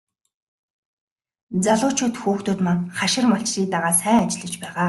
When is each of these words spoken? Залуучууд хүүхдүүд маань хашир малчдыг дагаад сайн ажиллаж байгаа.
Залуучууд 1.65 2.15
хүүхдүүд 2.19 2.59
маань 2.65 2.83
хашир 2.99 3.25
малчдыг 3.31 3.65
дагаад 3.73 3.97
сайн 4.01 4.17
ажиллаж 4.25 4.55
байгаа. 4.59 4.79